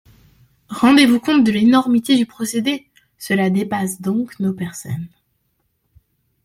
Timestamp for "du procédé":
2.17-2.89